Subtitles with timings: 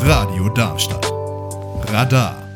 [0.00, 1.12] Radio Darmstadt.
[1.92, 2.47] Radar.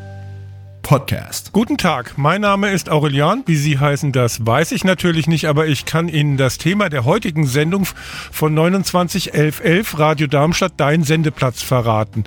[0.93, 1.53] Podcast.
[1.53, 3.45] Guten Tag, mein Name ist Aurelian.
[3.47, 7.07] Wie Sie heißen, das weiß ich natürlich nicht, aber ich kann Ihnen das Thema der
[7.07, 7.87] heutigen Sendung
[8.31, 12.25] von 291111 Radio Darmstadt, dein Sendeplatz, verraten.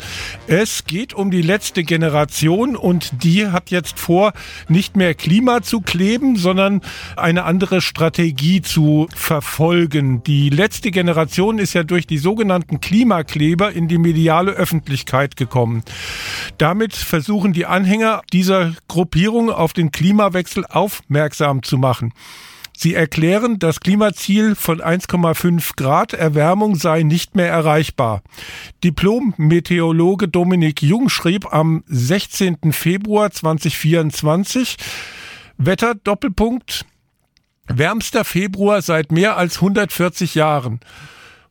[0.48, 4.34] Es geht um die letzte Generation und die hat jetzt vor,
[4.68, 6.82] nicht mehr Klima zu kleben, sondern
[7.18, 10.24] eine andere Strategie zu verfolgen.
[10.24, 15.84] Die letzte Generation ist ja durch die sogenannten Klimakleber in die mediale Öffentlichkeit gekommen.
[16.58, 22.14] Damit versuchen die Anhänger dieser dieser Gruppierung auf den Klimawechsel aufmerksam zu machen.
[22.78, 28.22] Sie erklären, das Klimaziel von 1,5 Grad Erwärmung sei nicht mehr erreichbar.
[28.84, 32.74] Diplom-Meteorologe Dominik Jung schrieb am 16.
[32.74, 34.76] Februar 2024
[35.58, 36.86] Wetter Doppelpunkt
[37.68, 40.82] wärmster Februar seit mehr als 140 Jahren.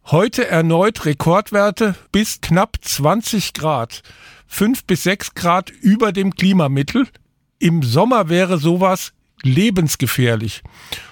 [0.07, 4.03] Heute erneut Rekordwerte bis knapp 20 Grad
[4.47, 7.09] fünf bis sechs Grad über dem Klimamittel.
[7.59, 10.63] Im Sommer wäre sowas lebensgefährlich.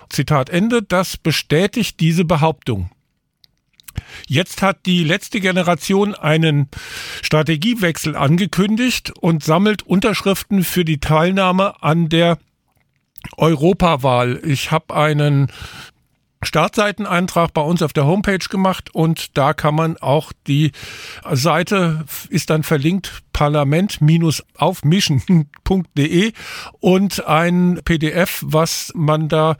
[0.08, 2.91] Zitat Ende, das bestätigt diese Behauptung.
[4.27, 6.69] Jetzt hat die letzte Generation einen
[7.22, 12.38] Strategiewechsel angekündigt und sammelt Unterschriften für die Teilnahme an der
[13.36, 14.41] Europawahl.
[14.44, 15.48] Ich habe einen
[16.42, 20.70] Startseiteneintrag bei uns auf der Homepage gemacht und da kann man auch die
[21.30, 26.32] Seite ist dann verlinkt parlament-aufmischen.de
[26.80, 29.56] und ein PDF, was man da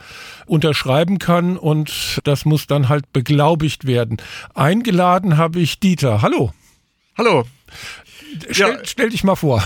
[0.47, 4.16] unterschreiben kann und das muss dann halt beglaubigt werden.
[4.55, 6.22] Eingeladen habe ich Dieter.
[6.22, 6.53] Hallo.
[7.16, 7.44] Hallo.
[8.50, 8.78] Stell, ja.
[8.84, 9.62] stell dich mal vor.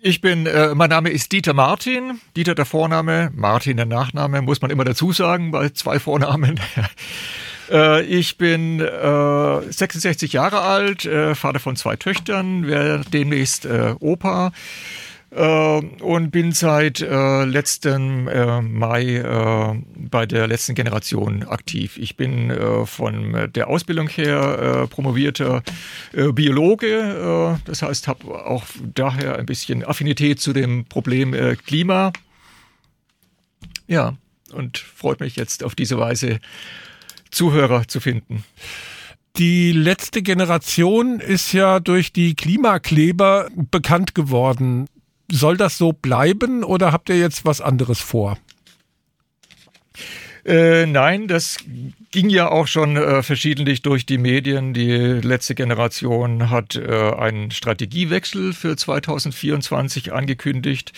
[0.00, 2.20] Ich bin, äh, mein Name ist Dieter Martin.
[2.36, 6.60] Dieter der Vorname, Martin der Nachname, muss man immer dazu sagen bei zwei Vornamen.
[7.70, 13.96] äh, ich bin äh, 66 Jahre alt, äh, Vater von zwei Töchtern, werde demnächst äh,
[13.98, 14.52] Opa.
[15.30, 21.98] Äh, und bin seit äh, letztem äh, Mai äh, bei der letzten Generation aktiv.
[21.98, 25.62] Ich bin äh, von der Ausbildung her äh, promovierter
[26.12, 31.34] Biologe, das heißt, habe auch daher ein bisschen Affinität zu dem Problem
[31.66, 32.12] Klima.
[33.86, 34.16] Ja,
[34.52, 36.38] und freut mich jetzt auf diese Weise
[37.30, 38.44] Zuhörer zu finden.
[39.36, 44.88] Die letzte Generation ist ja durch die Klimakleber bekannt geworden
[45.30, 48.38] soll das so bleiben oder habt ihr jetzt was anderes vor?
[50.44, 51.58] Äh, nein, das
[52.10, 54.72] ging ja auch schon äh, verschiedentlich durch die Medien.
[54.72, 60.92] Die letzte Generation hat äh, einen Strategiewechsel für 2024 angekündigt.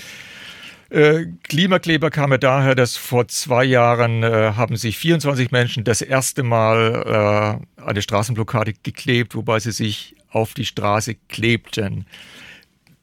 [0.90, 6.02] Äh, Klimakleber kam ja daher, dass vor zwei Jahren äh, haben sich 24 Menschen das
[6.02, 12.06] erste Mal äh, eine Straßenblockade geklebt, wobei sie sich auf die Straße klebten.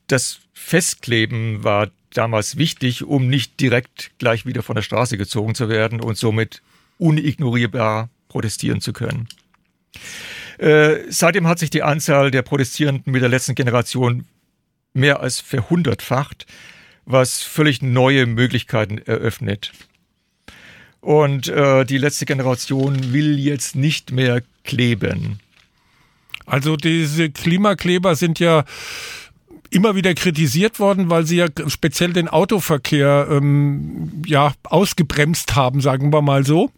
[0.08, 5.70] Das Festkleben war damals wichtig, um nicht direkt gleich wieder von der Straße gezogen zu
[5.70, 6.62] werden und somit
[6.98, 9.28] unignorierbar protestieren zu können.
[10.58, 14.26] Äh, seitdem hat sich die Anzahl der Protestierenden mit der letzten Generation
[14.94, 16.48] mehr als verhundertfacht,
[17.06, 19.72] was völlig neue Möglichkeiten eröffnet.
[21.00, 25.40] Und äh, die letzte Generation will jetzt nicht mehr kleben.
[26.46, 28.66] Also diese Klimakleber sind ja
[29.70, 36.12] immer wieder kritisiert worden, weil sie ja speziell den Autoverkehr ähm, ja ausgebremst haben, sagen
[36.12, 36.72] wir mal so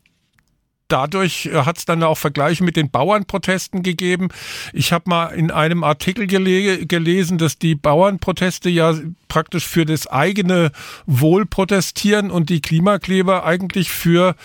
[0.90, 4.28] dadurch äh, hat es dann auch Vergleiche mit den Bauernprotesten gegeben.
[4.74, 8.94] Ich habe mal in einem Artikel gele gelesen, dass die Bauernproteste ja
[9.30, 10.72] praktisch für das eigene
[11.06, 14.36] Wohl protestieren und die Klimakleber eigentlich für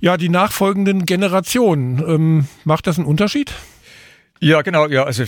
[0.00, 1.98] ja die nachfolgenden Generationen.
[1.98, 3.52] Ähm, macht das einen Unterschied?
[4.40, 4.88] Ja, genau.
[4.88, 5.24] Ja, also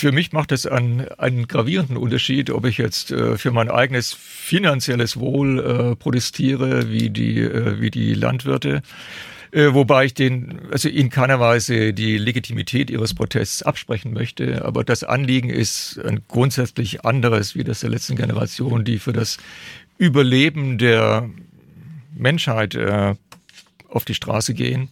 [0.00, 4.12] für mich macht es einen, einen gravierenden Unterschied, ob ich jetzt äh, für mein eigenes
[4.14, 8.82] finanzielles Wohl äh, protestiere, wie die, äh, wie die Landwirte.
[9.52, 14.64] Äh, wobei ich den, also in keiner Weise die Legitimität ihres Protests absprechen möchte.
[14.64, 19.36] Aber das Anliegen ist ein grundsätzlich anderes wie das der letzten Generation, die für das
[19.98, 21.28] Überleben der
[22.16, 23.14] Menschheit äh,
[23.88, 24.88] auf die Straße gehen.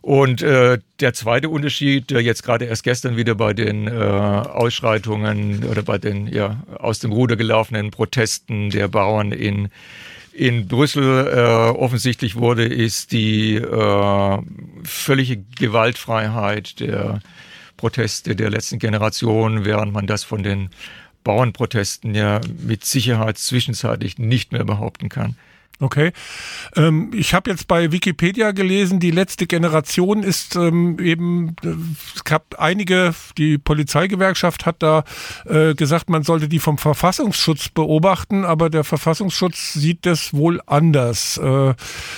[0.00, 5.64] Und äh, der zweite Unterschied, der jetzt gerade erst gestern wieder bei den äh, Ausschreitungen
[5.64, 9.68] oder bei den ja aus dem Ruder gelaufenen Protesten der Bauern in
[10.38, 14.38] in Brüssel äh, offensichtlich wurde, ist die äh,
[14.84, 17.20] völlige Gewaltfreiheit der
[17.76, 20.70] Proteste der letzten Generation, während man das von den
[21.24, 25.36] Bauernprotesten ja mit Sicherheit zwischenzeitlich nicht mehr behaupten kann.
[25.80, 26.10] Okay.
[26.74, 31.68] Ähm, ich habe jetzt bei Wikipedia gelesen, die letzte Generation ist ähm, eben, äh,
[32.16, 35.04] es gab einige, die Polizeigewerkschaft hat da
[35.46, 41.38] äh, gesagt, man sollte die vom Verfassungsschutz beobachten, aber der Verfassungsschutz sieht das wohl anders.
[41.38, 41.74] Äh,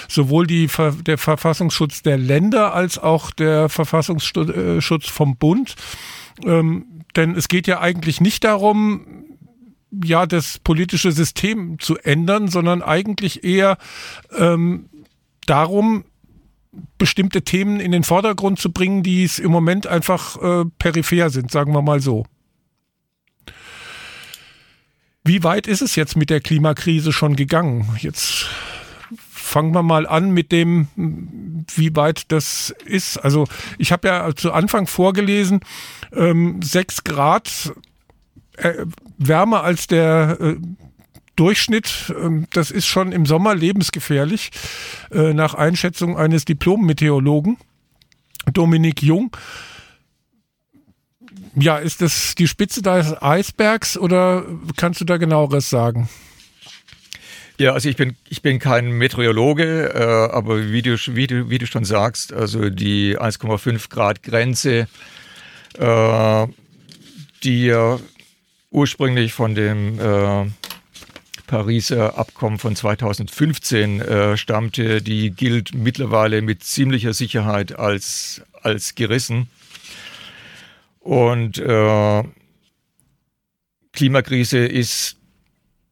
[0.08, 0.70] sowohl die,
[1.06, 5.76] der Verfassungsschutz der Länder als auch der Verfassungsschutz vom Bund.
[6.46, 9.20] Ähm, denn es geht ja eigentlich nicht darum,
[9.90, 13.78] ja, das politische System zu ändern, sondern eigentlich eher
[14.36, 14.88] ähm,
[15.46, 16.04] darum,
[16.98, 21.50] bestimmte Themen in den Vordergrund zu bringen, die es im Moment einfach äh, peripher sind,
[21.50, 22.24] sagen wir mal so.
[25.24, 27.88] Wie weit ist es jetzt mit der Klimakrise schon gegangen?
[27.98, 28.46] Jetzt
[29.30, 30.88] fangen wir mal an mit dem,
[31.74, 33.18] wie weit das ist.
[33.18, 33.46] Also
[33.78, 35.60] ich habe ja zu Anfang vorgelesen,
[36.12, 37.72] ähm, 6 Grad
[39.18, 40.56] wärmer als der äh,
[41.36, 42.12] Durchschnitt.
[42.20, 44.50] Ähm, das ist schon im Sommer lebensgefährlich,
[45.10, 47.56] äh, nach Einschätzung eines Diplom-Meteorologen,
[48.52, 49.34] Dominik Jung.
[51.54, 54.44] Ja, ist das die Spitze des Eisbergs oder
[54.76, 56.08] kannst du da genaueres sagen?
[57.58, 61.58] Ja, also ich bin, ich bin kein Meteorologe, äh, aber wie du, wie, du, wie
[61.58, 64.88] du schon sagst, also die 1,5 Grad Grenze,
[65.78, 66.46] äh,
[67.42, 67.98] die
[68.70, 70.46] ursprünglich von dem äh,
[71.46, 79.48] Pariser Abkommen von 2015 äh, stammte, die gilt mittlerweile mit ziemlicher Sicherheit als, als gerissen.
[81.00, 82.22] Und äh,
[83.92, 85.16] Klimakrise ist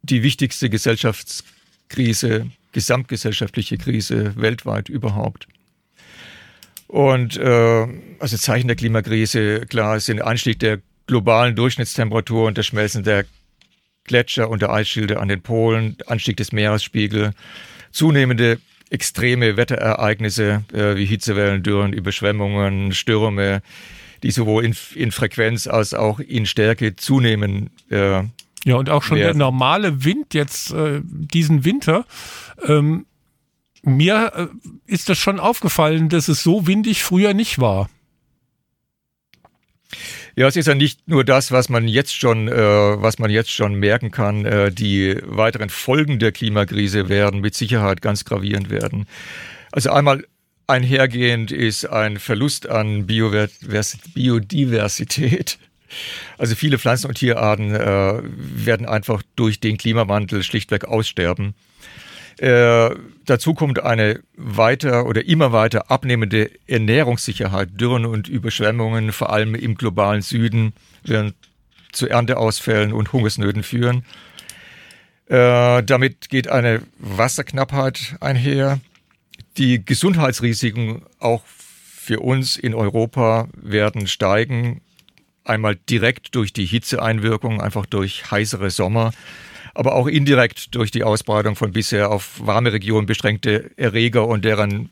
[0.02, 5.48] die wichtigste Gesellschaftskrise, gesamtgesellschaftliche Krise weltweit überhaupt.
[6.86, 7.86] Und äh,
[8.18, 13.24] also Zeichen der Klimakrise, klar, sind Anstieg der globalen Durchschnittstemperatur und das Schmelzen der
[14.04, 17.34] Gletscher und der Eisschilde an den Polen, Anstieg des Meeresspiegels,
[17.90, 18.60] zunehmende
[18.90, 23.62] extreme Wetterereignisse äh, wie Hitzewellen, Dürren, Überschwemmungen, Stürme,
[24.22, 27.70] die sowohl in, in Frequenz als auch in Stärke zunehmen.
[27.90, 28.22] Äh,
[28.64, 29.38] ja, und auch schon werden.
[29.38, 32.06] der normale Wind jetzt äh, diesen Winter.
[32.66, 33.06] Ähm,
[33.82, 37.88] mir äh, ist das schon aufgefallen, dass es so windig früher nicht war.
[40.38, 43.50] Ja, es ist ja nicht nur das, was man jetzt schon, äh, was man jetzt
[43.50, 44.44] schon merken kann.
[44.44, 49.06] Äh, die weiteren Folgen der Klimakrise werden mit Sicherheit ganz gravierend werden.
[49.72, 50.24] Also einmal
[50.68, 55.58] einhergehend ist ein Verlust an Biodiversität.
[56.36, 61.56] Also viele Pflanzen- und Tierarten äh, werden einfach durch den Klimawandel schlichtweg aussterben.
[62.38, 62.94] Äh,
[63.26, 67.70] dazu kommt eine weiter oder immer weiter abnehmende Ernährungssicherheit.
[67.80, 71.34] Dürren und Überschwemmungen, vor allem im globalen Süden, werden
[71.90, 74.04] zu Ernteausfällen und Hungersnöten führen.
[75.26, 78.78] Äh, damit geht eine Wasserknappheit einher.
[79.56, 84.80] Die Gesundheitsrisiken auch für uns in Europa werden steigen.
[85.44, 89.12] Einmal direkt durch die Hitzeeinwirkung, einfach durch heißere Sommer
[89.78, 94.90] aber auch indirekt durch die Ausbreitung von bisher auf warme Regionen beschränkte Erreger und deren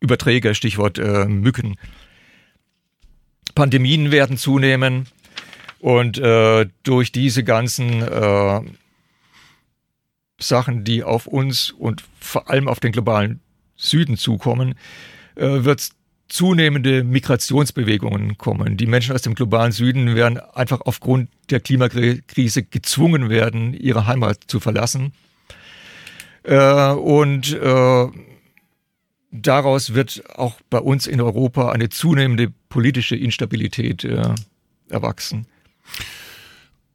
[0.00, 1.76] Überträger, Stichwort äh, Mücken.
[3.54, 5.08] Pandemien werden zunehmen
[5.78, 8.60] und äh, durch diese ganzen äh,
[10.40, 13.40] Sachen, die auf uns und vor allem auf den globalen
[13.76, 14.74] Süden zukommen,
[15.34, 15.90] äh, wird es
[16.28, 18.76] zunehmende Migrationsbewegungen kommen.
[18.76, 24.38] Die Menschen aus dem globalen Süden werden einfach aufgrund der Klimakrise gezwungen werden, ihre Heimat
[24.46, 25.12] zu verlassen.
[26.42, 28.06] Äh, und äh,
[29.30, 34.34] daraus wird auch bei uns in Europa eine zunehmende politische Instabilität äh,
[34.90, 35.46] erwachsen.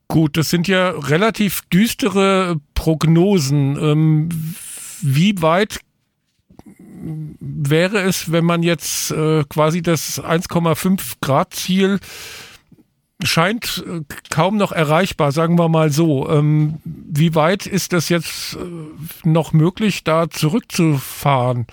[0.08, 3.76] Gut, das sind ja relativ düstere Prognosen.
[3.80, 4.28] Ähm,
[5.00, 5.80] wie weit
[7.40, 12.00] wäre es, wenn man jetzt äh, quasi das 1,5 Grad Ziel
[13.22, 16.28] scheint äh, kaum noch erreichbar, sagen wir mal so.
[16.28, 21.66] Ähm, wie weit ist das jetzt äh, noch möglich, da zurückzufahren?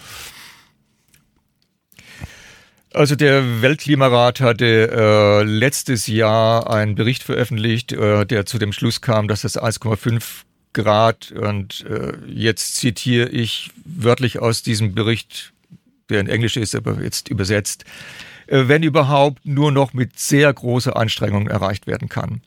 [2.93, 8.99] Also der Weltklimarat hatte äh, letztes Jahr einen Bericht veröffentlicht, äh, der zu dem Schluss
[8.99, 15.53] kam, dass das 1,5 Grad und äh, jetzt zitiere ich wörtlich aus diesem Bericht,
[16.09, 17.85] der in Englisch ist, aber jetzt übersetzt,
[18.47, 22.41] äh, wenn überhaupt nur noch mit sehr großer Anstrengung erreicht werden kann.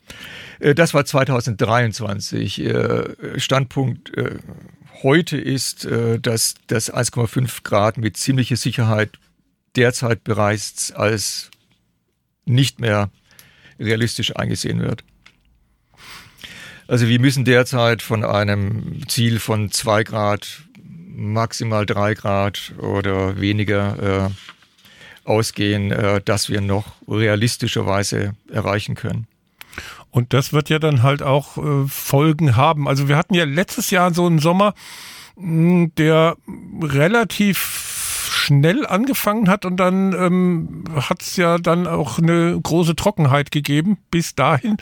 [0.59, 2.61] Äh, das war 2023.
[2.61, 4.39] Äh, Standpunkt äh,
[5.03, 9.11] heute ist, äh, dass das 1,5 Grad mit ziemlicher Sicherheit
[9.75, 11.51] derzeit bereits als
[12.45, 13.09] nicht mehr
[13.79, 15.03] realistisch eingesehen wird.
[16.87, 20.63] Also wir müssen derzeit von einem Ziel von zwei Grad
[21.15, 29.27] maximal drei Grad oder weniger äh, ausgehen, äh, dass wir noch realistischerweise erreichen können.
[30.11, 32.87] Und das wird ja dann halt auch äh, Folgen haben.
[32.87, 34.73] Also wir hatten ja letztes Jahr so einen Sommer,
[35.35, 36.37] mh, der
[36.81, 37.94] relativ
[38.35, 43.97] schnell angefangen hat und dann ähm, hat es ja dann auch eine große Trockenheit gegeben,
[44.11, 44.77] bis dahin,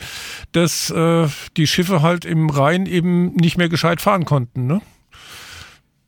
[0.52, 4.66] dass äh, die Schiffe halt im Rhein eben nicht mehr gescheit fahren konnten.
[4.66, 4.80] Ne?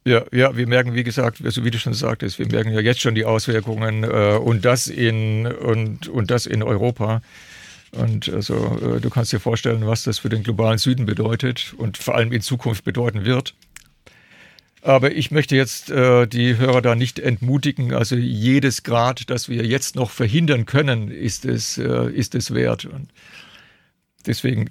[0.06, 3.00] Ja, ja, wir merken, wie gesagt, also wie du schon sagtest, wir merken ja jetzt
[3.00, 7.22] schon die Auswirkungen äh, und das in und, und das in Europa.
[7.92, 11.98] Und also äh, du kannst dir vorstellen, was das für den globalen Süden bedeutet und
[11.98, 13.54] vor allem in Zukunft bedeuten wird.
[14.86, 17.92] Aber ich möchte jetzt äh, die Hörer da nicht entmutigen.
[17.92, 22.84] Also jedes Grad, das wir jetzt noch verhindern können, ist es, äh, ist es wert.
[22.84, 23.08] Und
[24.26, 24.70] deswegen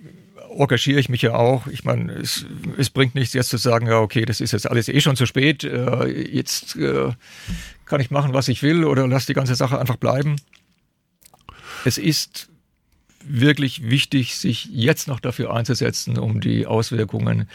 [0.58, 1.68] engagiere ich mich ja auch.
[1.68, 2.46] Ich meine, es,
[2.78, 5.26] es, bringt nichts jetzt zu sagen, ja, okay, das ist jetzt alles eh schon zu
[5.26, 5.66] spät.
[5.66, 7.12] Äh, jetzt äh,
[7.84, 10.38] kann ich machen, was ich will oder lass die ganze Sache einfach bleiben.
[11.84, 12.48] Es ist
[13.22, 17.50] wirklich wichtig, sich jetzt noch dafür einzusetzen, um die Auswirkungen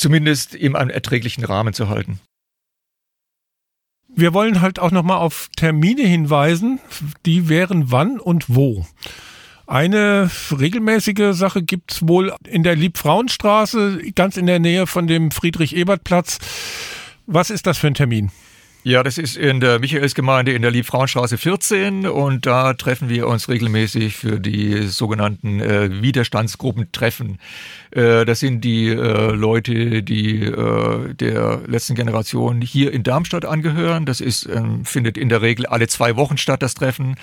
[0.00, 2.20] zumindest in einem erträglichen Rahmen zu halten.
[4.08, 6.80] Wir wollen halt auch nochmal auf Termine hinweisen.
[7.26, 8.86] Die wären wann und wo.
[9.66, 16.38] Eine regelmäßige Sache gibt's wohl in der Liebfrauenstraße, ganz in der Nähe von dem Friedrich-Ebert-Platz.
[17.26, 18.32] Was ist das für ein Termin?
[18.82, 23.50] Ja, das ist in der Michaelsgemeinde in der Liebfrauenstraße 14 und da treffen wir uns
[23.50, 27.38] regelmäßig für die sogenannten äh, Widerstandsgruppentreffen.
[27.90, 34.06] Äh, das sind die äh, Leute, die äh, der letzten Generation hier in Darmstadt angehören.
[34.06, 37.16] Das ist, ähm, findet in der Regel alle zwei Wochen statt, das Treffen.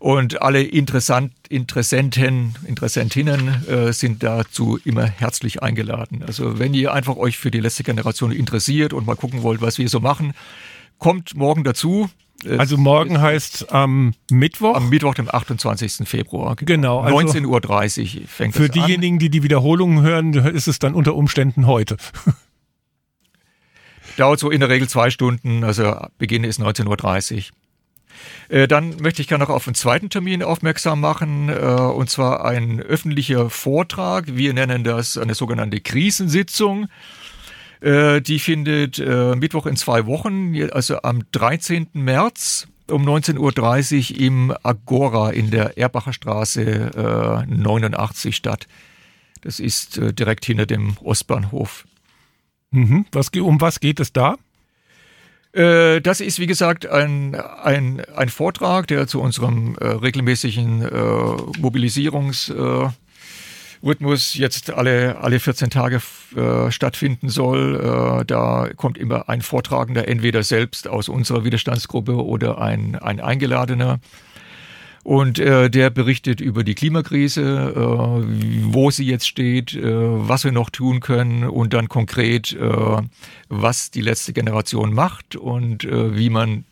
[0.00, 6.24] Und alle Interessant, Interessenten, Interessentinnen äh, sind dazu immer herzlich eingeladen.
[6.26, 9.78] Also wenn ihr einfach euch für die letzte Generation interessiert und mal gucken wollt, was
[9.78, 10.34] wir so machen,
[10.98, 12.08] kommt morgen dazu.
[12.46, 14.76] Also morgen heißt am Mittwoch?
[14.76, 16.08] Am Mittwoch, dem 28.
[16.08, 16.54] Februar.
[16.54, 17.02] Genau.
[17.02, 17.18] genau.
[17.18, 19.18] Also 19.30 Uhr fängt Für diejenigen, an.
[19.18, 21.96] die die Wiederholungen hören, ist es dann unter Umständen heute.
[24.16, 27.42] Dauert so in der Regel zwei Stunden, also Beginn ist 19.30 Uhr.
[28.48, 32.44] Äh, dann möchte ich gerne noch auf einen zweiten Termin aufmerksam machen, äh, und zwar
[32.44, 34.36] ein öffentlicher Vortrag.
[34.36, 36.88] Wir nennen das eine sogenannte Krisensitzung.
[37.80, 41.88] Äh, die findet Mittwoch in zwei Wochen, also am 13.
[41.92, 48.66] März um 19.30 Uhr im Agora in der Erbacher Straße 89 statt.
[49.42, 51.86] Das ist direkt hinter dem Ostbahnhof.
[52.70, 53.06] Mhm.
[53.12, 54.36] Was, um was geht es da?
[55.52, 61.58] Äh, das ist, wie gesagt, ein, ein, ein Vortrag, der zu unserem äh, regelmäßigen äh,
[61.58, 62.90] Mobilisierungsrhythmus äh,
[63.80, 66.00] jetzt alle, alle 14 Tage
[66.36, 67.76] äh, stattfinden soll.
[67.76, 74.00] Äh, da kommt immer ein Vortragender, entweder selbst aus unserer Widerstandsgruppe oder ein, ein Eingeladener.
[75.04, 80.52] Und äh, der berichtet über die Klimakrise, äh, wo sie jetzt steht, äh, was wir
[80.52, 83.02] noch tun können und dann konkret, äh,
[83.48, 86.64] was die letzte Generation macht und wie man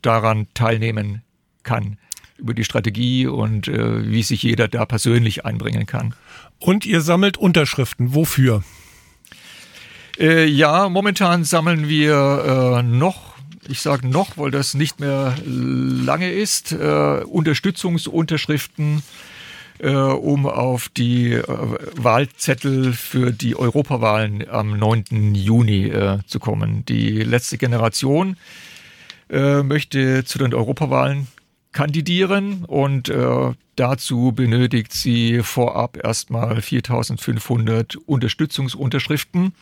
[0.00, 1.22] daran teilnehmen
[1.64, 1.96] kann
[2.42, 6.14] über die Strategie und äh, wie sich jeder da persönlich einbringen kann.
[6.62, 8.14] Und ihr sammelt Unterschriften.
[8.14, 8.62] Wofür?
[10.18, 13.32] Äh, ja, momentan sammeln wir äh, noch
[13.68, 19.02] ich sage noch, weil das nicht mehr lange ist, äh, Unterstützungsunterschriften,
[19.78, 21.44] äh, um auf die äh,
[21.96, 25.34] Wahlzettel für die Europawahlen am 9.
[25.34, 26.84] Juni äh, zu kommen.
[26.86, 28.36] Die letzte Generation
[29.34, 31.26] möchte zu den Europawahlen
[31.72, 39.54] kandidieren und äh, dazu benötigt sie vorab erstmal 4500 Unterstützungsunterschriften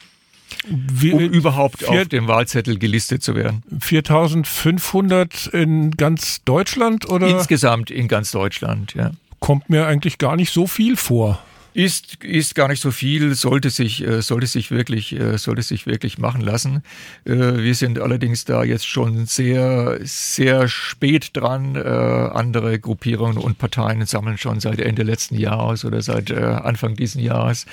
[0.67, 3.63] wie, um überhaupt vier, auf dem Wahlzettel gelistet zu werden.
[3.79, 7.29] 4500 in ganz Deutschland oder?
[7.29, 9.13] Insgesamt in ganz Deutschland, ja.
[9.39, 11.43] Kommt mir eigentlich gar nicht so viel vor.
[11.73, 15.87] Ist, ist gar nicht so viel, sollte sich, äh, sollte sich wirklich, äh, sollte sich
[15.87, 16.83] wirklich machen lassen.
[17.25, 21.77] Äh, wir sind allerdings da jetzt schon sehr, sehr spät dran.
[21.77, 27.67] Andere Gruppierungen und Parteien sammeln schon seit Ende letzten Jahres oder seit Anfang diesen Jahres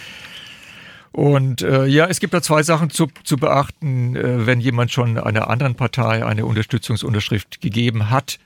[1.17, 4.15] und äh, ja, es gibt da zwei Sachen zu, zu beachten.
[4.15, 8.37] Äh, wenn jemand schon einer anderen Partei eine Unterstützungsunterschrift gegeben hat,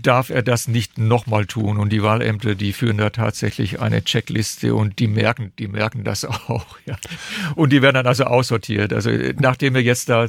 [0.00, 1.78] darf er das nicht nochmal tun.
[1.78, 6.24] Und die Wahlämter, die führen da tatsächlich eine Checkliste und die merken, die merken das
[6.24, 6.78] auch.
[6.86, 6.96] Ja.
[7.54, 8.92] Und die werden dann also aussortiert.
[8.92, 10.28] Also nachdem wir jetzt da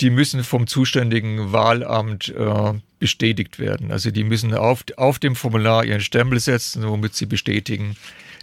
[0.00, 3.92] Die müssen vom zuständigen Wahlamt äh, bestätigt werden.
[3.92, 7.96] Also die müssen auf, auf dem Formular ihren Stempel setzen, womit sie bestätigen,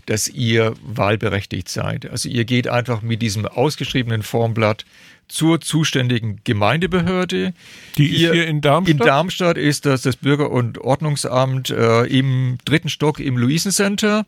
[0.05, 2.09] dass ihr wahlberechtigt seid.
[2.09, 4.85] Also ihr geht einfach mit diesem ausgeschriebenen Formblatt
[5.27, 7.53] zur zuständigen Gemeindebehörde.
[7.97, 8.99] Die ist hier in Darmstadt?
[8.99, 14.25] In Darmstadt ist das das Bürger- und Ordnungsamt äh, im dritten Stock im Luisencenter.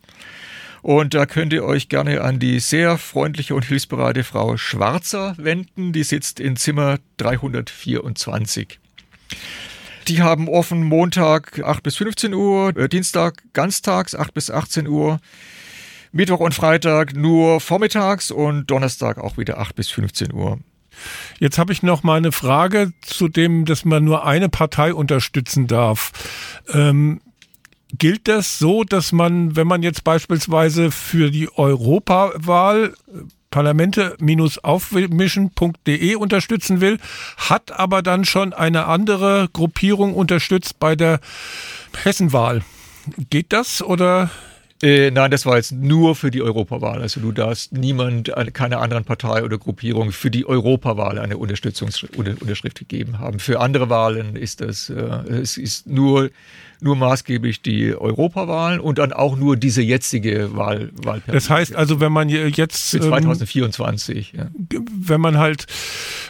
[0.82, 5.94] Und da könnt ihr euch gerne an die sehr freundliche und hilfsbereite Frau Schwarzer wenden.
[5.94, 8.80] Die sitzt in Zimmer 324.
[10.08, 15.20] Die haben offen Montag 8 bis 15 Uhr, äh, Dienstag ganztags 8 bis 18 Uhr,
[16.12, 20.60] Mittwoch und Freitag nur vormittags und Donnerstag auch wieder 8 bis 15 Uhr.
[21.40, 25.68] Jetzt habe ich noch mal eine Frage zu dem, dass man nur eine Partei unterstützen
[25.68, 26.12] darf.
[26.74, 27.22] Ähm,
[27.98, 32.94] gilt das so, dass man, wenn man jetzt beispielsweise für die Europawahl
[33.52, 36.98] parlamente-aufmischen.de unterstützen will,
[37.38, 41.20] hat aber dann schon eine andere Gruppierung unterstützt bei der
[42.04, 42.64] Hessenwahl.
[43.30, 44.32] Geht das oder?
[44.82, 47.02] Äh, nein, das war jetzt nur für die Europawahl.
[47.02, 53.20] Also du darfst niemand, keine anderen Partei oder Gruppierung für die Europawahl eine Unterstützungsunterschrift gegeben
[53.20, 53.38] haben.
[53.40, 56.32] Für andere Wahlen ist das, äh, es ist nur
[56.82, 60.90] nur maßgeblich die Europawahl und dann auch nur diese jetzige Wahl.
[60.94, 61.32] Wahlperiode.
[61.32, 62.92] Das heißt also, wenn man jetzt.
[62.92, 64.50] Für 2024, ähm, ja.
[64.90, 65.68] Wenn man halt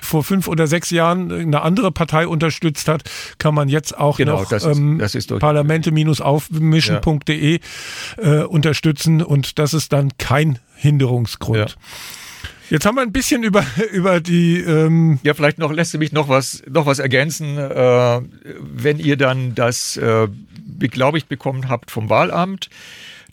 [0.02, 3.04] vor fünf oder sechs Jahren eine andere Partei unterstützt hat,
[3.38, 7.60] kann man jetzt auch genau, noch das ist, ähm, das ist Parlamente-aufmischen.de
[8.22, 8.42] ja.
[8.42, 11.58] äh, unterstützen und das ist dann kein Hinderungsgrund.
[11.58, 11.68] Ja.
[12.72, 14.62] Jetzt haben wir ein bisschen über, über die.
[14.62, 17.58] Ähm ja, vielleicht noch lässt du mich noch was, noch was ergänzen.
[17.58, 18.22] Äh,
[18.60, 22.70] wenn ihr dann das äh, beglaubigt bekommen habt vom Wahlamt,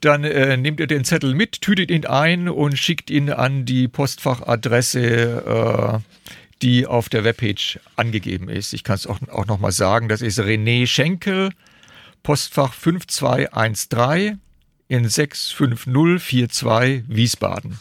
[0.00, 3.86] dann äh, nehmt ihr den Zettel mit, tütet ihn ein und schickt ihn an die
[3.86, 5.98] Postfachadresse, äh,
[6.60, 8.72] die auf der Webpage angegeben ist.
[8.72, 11.50] Ich kann es auch, auch nochmal sagen, das ist René Schenkel,
[12.24, 14.40] Postfach 5213
[14.88, 17.78] in 65042 Wiesbaden.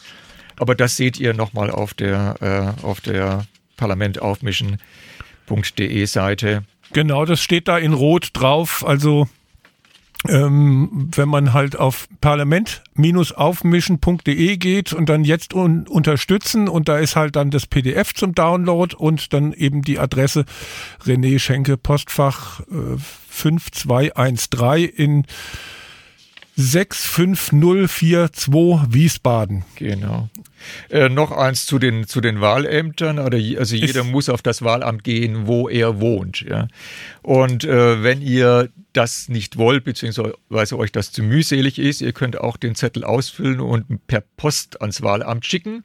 [0.59, 2.73] Aber das seht ihr nochmal auf der, äh,
[3.05, 3.45] der
[3.77, 6.63] parlamentaufmischen.de Seite.
[6.93, 8.85] Genau, das steht da in Rot drauf.
[8.85, 9.27] Also
[10.27, 17.15] ähm, wenn man halt auf parlament-aufmischen.de geht und dann jetzt un unterstützen und da ist
[17.15, 20.45] halt dann das PDF zum Download und dann eben die Adresse
[21.05, 22.97] René Schenke Postfach äh,
[23.29, 25.25] 5213 in
[26.57, 29.63] 65042 Wiesbaden.
[29.75, 30.27] Genau.
[30.89, 33.19] Äh, noch eins zu den, zu den Wahlämtern.
[33.19, 36.41] Also jeder Ist muss auf das Wahlamt gehen, wo er wohnt.
[36.41, 36.67] Ja.
[37.21, 42.39] Und äh, wenn ihr das nicht wollt, beziehungsweise euch das zu mühselig ist, ihr könnt
[42.39, 45.83] auch den Zettel ausfüllen und per Post ans Wahlamt schicken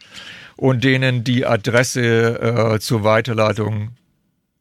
[0.56, 3.90] und denen die Adresse äh, zur Weiterleitung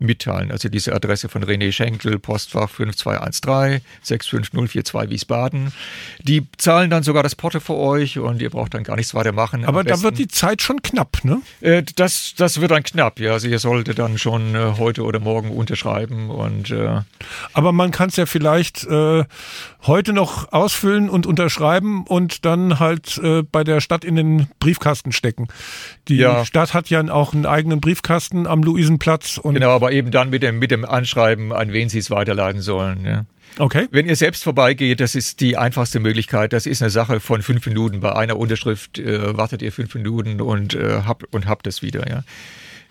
[0.02, 0.52] mitteilen.
[0.52, 5.72] Also diese Adresse von René Schenkel, Postfach 5213 65042 Wiesbaden.
[6.20, 9.32] Die zahlen dann sogar das Porto für euch und ihr braucht dann gar nichts weiter
[9.32, 9.66] machen.
[9.66, 11.42] Aber da wird die Zeit schon knapp, ne?
[11.62, 13.34] Äh, das, das wird dann knapp, ja.
[13.34, 17.02] Also ihr solltet dann schon äh, heute oder morgen unterschreiben und äh
[17.54, 19.24] Aber man kann es ja vielleicht äh,
[19.84, 23.20] heute noch ausfüllen und unterschreiben und dann halt
[23.52, 25.48] bei der Stadt in den Briefkasten stecken.
[26.08, 26.46] Die ja.
[26.46, 29.38] Stadt hat ja auch einen eigenen Briefkasten am Luisenplatz.
[29.38, 32.10] Und genau, aber aber eben dann mit dem, mit dem Anschreiben, an wen Sie es
[32.10, 33.06] weiterleiten sollen.
[33.06, 33.26] Ja.
[33.58, 33.88] Okay.
[33.92, 36.54] Wenn ihr selbst vorbeigeht, das ist die einfachste Möglichkeit.
[36.54, 38.00] Das ist eine Sache von fünf Minuten.
[38.00, 42.10] Bei einer Unterschrift äh, wartet ihr fünf Minuten und, äh, habt, und habt es wieder.
[42.10, 42.24] Ja.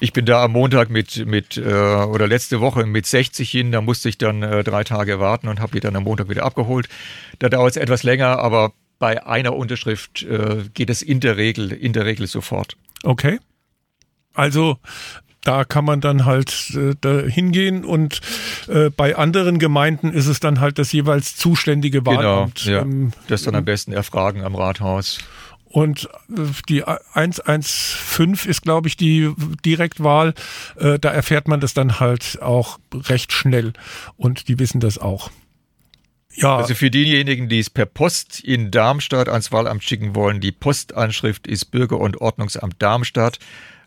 [0.00, 3.80] Ich bin da am Montag mit, mit äh, oder letzte Woche mit 60 hin, da
[3.80, 6.88] musste ich dann äh, drei Tage warten und habe die dann am Montag wieder abgeholt.
[7.38, 11.72] Da dauert es etwas länger, aber bei einer Unterschrift äh, geht es in der Regel,
[11.72, 12.76] in der Regel sofort.
[13.02, 13.38] Okay.
[14.34, 14.78] Also
[15.42, 18.20] da kann man dann halt äh, da hingehen und
[18.68, 22.64] äh, bei anderen Gemeinden ist es dann halt das jeweils zuständige Wahlamt.
[22.64, 22.82] Genau, ja.
[22.82, 25.18] ähm, das dann am besten erfragen am Rathaus.
[25.64, 29.32] Und äh, die 115 ist, glaube ich, die
[29.64, 30.34] Direktwahl.
[30.76, 33.72] Äh, da erfährt man das dann halt auch recht schnell.
[34.16, 35.30] Und die wissen das auch.
[36.34, 36.56] Ja.
[36.56, 41.46] Also für diejenigen, die es per Post in Darmstadt ans Wahlamt schicken wollen, die Postanschrift
[41.46, 43.38] ist Bürger- und Ordnungsamt Darmstadt.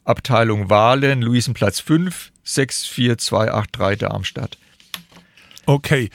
[0.05, 4.57] Abteilung Wahlen, Luisenplatz 5, 64283 Darmstadt.
[5.65, 6.09] Okay.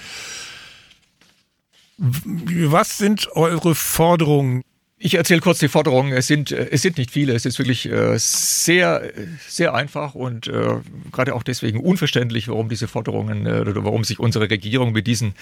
[1.97, 4.63] Was sind eure Forderungen?
[5.01, 6.13] Ich erzähle kurz die Forderungen.
[6.13, 7.33] Es sind, es sind nicht viele.
[7.33, 9.13] Es ist wirklich äh, sehr,
[9.47, 10.81] sehr einfach und äh,
[11.13, 15.35] gerade auch deswegen unverständlich, warum diese Forderungen äh, oder warum sich unsere Regierung mit diesen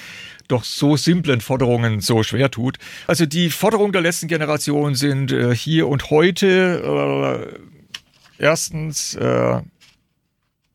[0.47, 2.77] doch so simplen Forderungen so schwer tut.
[3.07, 7.59] Also die Forderungen der letzten Generation sind hier und heute
[8.39, 9.61] Erstens äh,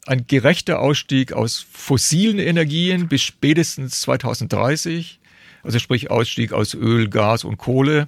[0.05, 5.19] ein gerechter Ausstieg aus fossilen Energien bis spätestens 2030,
[5.63, 8.07] also sprich Ausstieg aus Öl, Gas und Kohle.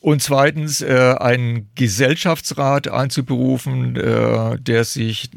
[0.00, 5.30] Und zweitens äh, einen Gesellschaftsrat einzuberufen, äh, der sich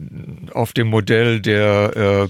[0.52, 2.30] auf dem Modell der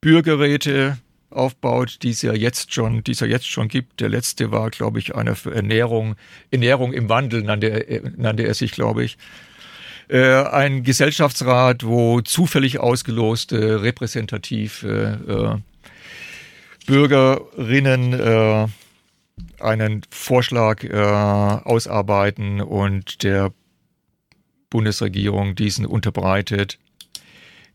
[0.00, 0.98] Bürgerräte
[1.30, 4.00] aufbaut, die es ja jetzt schon, die es ja jetzt schon gibt.
[4.00, 6.16] Der letzte war, glaube ich, einer für Ernährung,
[6.50, 9.16] Ernährung im Wandel nannte er, nannte er sich, glaube ich.
[10.08, 18.66] Äh, ein Gesellschaftsrat, wo zufällig ausgeloste, repräsentative äh, Bürgerinnen äh,
[19.60, 23.52] einen Vorschlag äh, ausarbeiten und der
[24.70, 26.78] Bundesregierung diesen unterbreitet,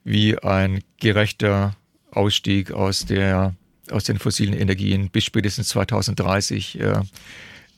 [0.04, 1.76] wie ein gerechter
[2.12, 3.56] Ausstieg aus, der,
[3.92, 7.02] aus den fossilen Energien bis spätestens 2030 äh,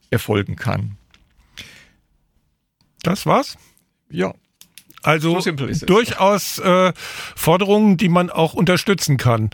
[0.10, 0.98] erfolgen kann.
[3.04, 3.58] Das war's?
[4.10, 4.34] Ja.
[5.04, 5.52] Also so
[5.86, 6.92] durchaus äh,
[7.36, 9.52] Forderungen, die man auch unterstützen kann.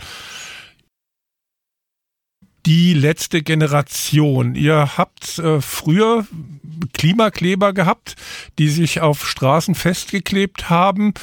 [2.65, 4.55] Die letzte Generation.
[4.55, 6.25] Ihr habt äh, früher
[6.93, 8.15] Klimakleber gehabt,
[8.57, 11.13] die sich auf Straßen festgeklebt haben.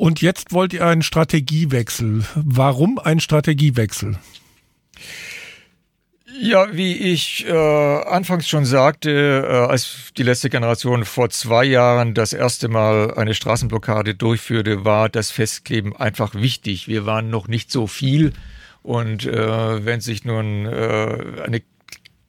[0.00, 2.24] Und jetzt wollt ihr einen Strategiewechsel.
[2.34, 4.16] Warum ein Strategiewechsel?
[6.40, 12.14] Ja, wie ich äh, anfangs schon sagte, äh, als die letzte Generation vor zwei Jahren
[12.14, 16.88] das erste Mal eine Straßenblockade durchführte, war das Festkleben einfach wichtig.
[16.88, 18.32] Wir waren noch nicht so viel
[18.82, 21.60] und äh, wenn sich nun äh, eine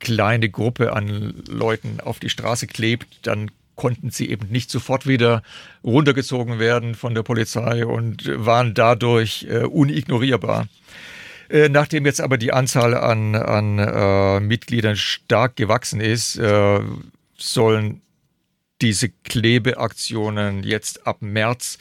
[0.02, 3.50] kleine Gruppe an Leuten auf die Straße klebt, dann
[3.82, 5.42] konnten sie eben nicht sofort wieder
[5.84, 10.68] runtergezogen werden von der Polizei und waren dadurch äh, unignorierbar.
[11.50, 16.80] Äh, nachdem jetzt aber die Anzahl an, an äh, Mitgliedern stark gewachsen ist, äh,
[17.36, 18.02] sollen
[18.84, 21.80] diese Klebeaktionen jetzt ab März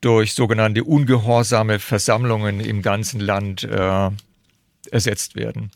[0.00, 4.10] durch sogenannte ungehorsame Versammlungen im ganzen Land äh,
[4.90, 5.70] ersetzt werden.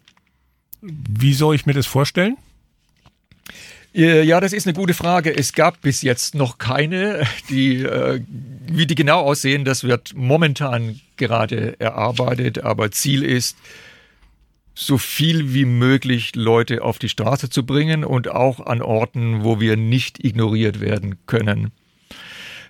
[0.81, 2.39] Wie soll ich mir das vorstellen?
[3.95, 5.37] Äh, ja, das ist eine gute Frage.
[5.37, 7.27] Es gab bis jetzt noch keine.
[7.49, 8.21] Die, äh,
[8.67, 12.65] wie die genau aussehen, das wird momentan gerade erarbeitet.
[12.65, 13.57] Aber Ziel ist,
[14.77, 19.61] so viel wie möglich Leute auf die Straße zu bringen und auch an Orten, wo
[19.61, 21.71] wir nicht ignoriert werden können.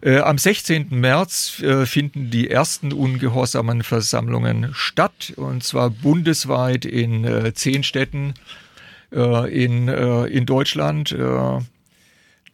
[0.02, 0.88] Äh, am 16.
[0.90, 8.34] März finden die ersten ungehorsamen Versammlungen statt, und zwar bundesweit in zehn Städten
[9.10, 11.12] in, äh, in Deutschland.
[11.12, 11.60] Äh,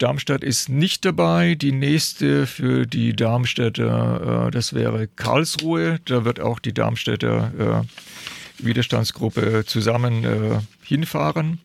[0.00, 1.54] Darmstadt ist nicht dabei.
[1.54, 6.00] Die nächste für die Darmstädter, äh, das wäre Karlsruhe.
[6.06, 11.60] Da wird auch die Darmstädter äh, Widerstandsgruppe zusammen äh, hinfahren.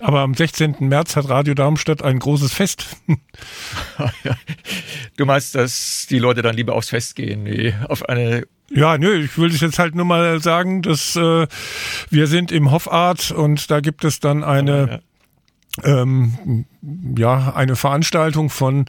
[0.00, 0.76] Aber am 16.
[0.80, 2.96] März hat Radio Darmstadt ein großes Fest.
[5.16, 9.22] du meinst, dass die Leute dann lieber aufs Fest gehen, nee, auf eine ja, nö,
[9.22, 11.46] ich will jetzt halt nur mal sagen, dass äh,
[12.10, 15.00] wir sind im Hoffart und da gibt es dann eine,
[15.84, 16.02] ja.
[16.02, 16.64] Ähm,
[17.16, 18.86] ja, eine Veranstaltung von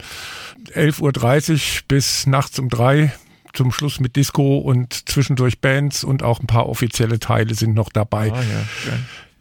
[0.74, 3.12] 11.30 Uhr bis nachts um drei
[3.52, 7.90] zum Schluss mit Disco und zwischendurch Bands und auch ein paar offizielle Teile sind noch
[7.90, 8.32] dabei.
[8.32, 8.92] Ah, ja,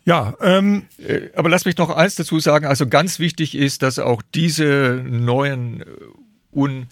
[0.07, 2.65] ja ähm, äh, aber lass mich noch eins dazu sagen.
[2.65, 5.85] Also ganz wichtig ist, dass auch diese neuen äh,
[6.51, 6.87] un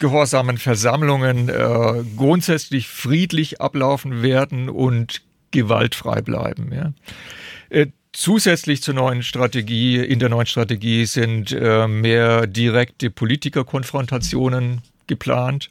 [0.00, 6.72] gehorsamen Versammlungen äh, grundsätzlich friedlich ablaufen werden und gewaltfrei bleiben.
[6.72, 6.92] Ja.
[7.70, 15.70] Äh, zusätzlich zur neuen Strategie, in der neuen Strategie sind äh, mehr direkte Politikerkonfrontationen geplant.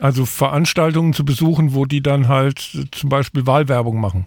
[0.00, 4.26] Also Veranstaltungen zu besuchen, wo die dann halt zum Beispiel Wahlwerbung machen.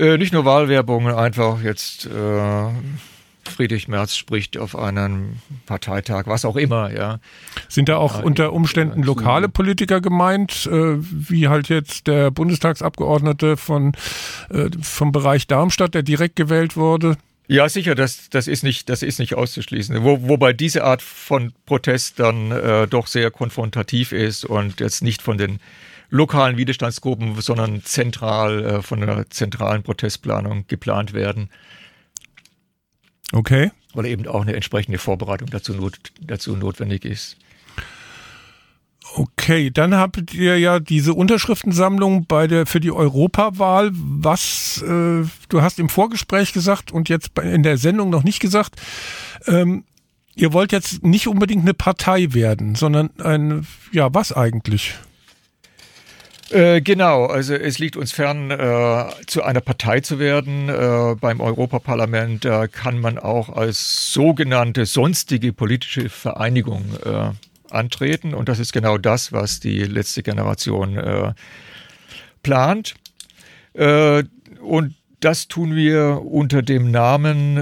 [0.00, 2.68] Äh, nicht nur Wahlwerbung, einfach jetzt äh,
[3.44, 5.36] Friedrich Merz spricht auf einem
[5.66, 7.18] Parteitag, was auch immer, ja.
[7.68, 13.58] Sind da auch ja, unter Umständen lokale Politiker gemeint, äh, wie halt jetzt der Bundestagsabgeordnete
[13.58, 13.92] von,
[14.48, 17.18] äh, vom Bereich Darmstadt, der direkt gewählt wurde?
[17.46, 20.02] Ja, sicher, das, das, ist, nicht, das ist nicht auszuschließen.
[20.02, 25.20] Wo, wobei diese Art von Protest dann äh, doch sehr konfrontativ ist und jetzt nicht
[25.20, 25.58] von den
[26.10, 31.48] lokalen Widerstandsgruppen, sondern zentral äh, von einer zentralen Protestplanung geplant werden.
[33.32, 33.70] Okay.
[33.94, 37.36] Weil eben auch eine entsprechende Vorbereitung dazu, not, dazu notwendig ist.
[39.16, 43.90] Okay, dann habt ihr ja diese Unterschriftensammlung bei der für die Europawahl.
[43.92, 48.80] Was äh, du hast im Vorgespräch gesagt und jetzt in der Sendung noch nicht gesagt.
[49.46, 49.84] Ähm,
[50.36, 54.94] ihr wollt jetzt nicht unbedingt eine Partei werden, sondern ein ja was eigentlich?
[56.50, 60.68] Äh, genau, also es liegt uns fern, äh, zu einer Partei zu werden.
[60.68, 67.30] Äh, beim Europaparlament äh, kann man auch als sogenannte sonstige politische Vereinigung äh,
[67.72, 68.34] antreten.
[68.34, 71.34] Und das ist genau das, was die letzte Generation
[72.42, 72.94] plant.
[73.74, 77.54] und das tun wir unter dem Namen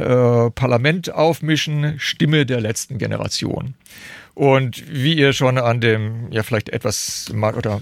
[0.54, 3.74] Parlament aufmischen, Stimme der letzten Generation.
[4.38, 7.80] Und wie ihr schon an dem, ja, vielleicht etwas oder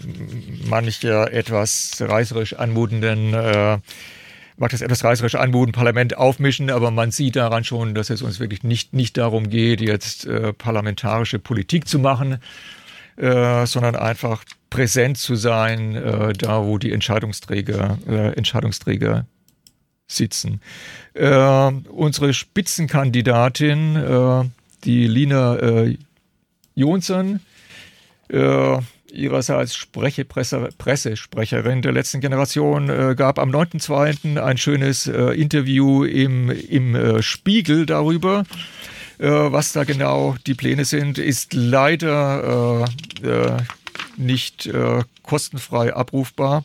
[0.66, 3.76] mancher etwas reißerisch anmutenden, äh,
[4.56, 8.40] mag das etwas reißerisch anmuten, Parlament aufmischen, aber man sieht daran schon, dass es uns
[8.40, 12.38] wirklich nicht, nicht darum geht, jetzt äh, parlamentarische Politik zu machen,
[13.18, 19.26] äh, sondern einfach präsent zu sein, äh, da wo die Entscheidungsträger, äh, Entscheidungsträger
[20.06, 20.62] sitzen.
[21.12, 24.44] Äh, unsere Spitzenkandidatin, äh,
[24.84, 25.98] die Lina äh,
[26.76, 27.40] Jonsson,
[28.28, 28.78] äh,
[29.10, 34.38] ihrerseits Spreche, Presse, Pressesprecherin der letzten Generation, äh, gab am 9.2.
[34.40, 38.44] ein schönes äh, Interview im, im äh, Spiegel darüber.
[39.18, 42.86] Äh, was da genau die Pläne sind, ist leider
[43.22, 43.56] äh,
[44.18, 44.70] nicht
[45.22, 46.64] kostenfrei abrufbar.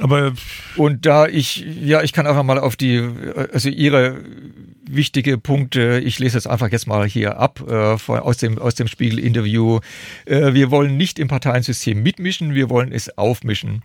[0.00, 0.34] Aber
[0.76, 3.02] und da ich, ja, ich kann einfach mal auf die,
[3.52, 4.22] also ihre
[4.88, 8.74] wichtige Punkte, ich lese es einfach jetzt mal hier ab äh, von, aus dem, aus
[8.74, 9.80] dem Spiegel-Interview.
[10.26, 13.82] Äh, wir wollen nicht im Parteiensystem mitmischen, wir wollen es aufmischen.